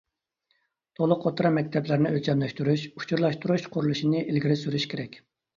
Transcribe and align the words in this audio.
تولۇق 0.99 1.27
ئوتتۇرا 1.29 1.51
مەكتەپلەرنى 1.57 2.13
ئۆلچەملەشتۈرۈش، 2.13 2.87
ئۇچۇرلاشتۇرۇش 3.01 3.69
قۇرۇلۇشىنى 3.77 4.23
ئىلگىرى 4.25 4.57
سۈرۈش 4.65 4.91
كېرەك. 4.97 5.25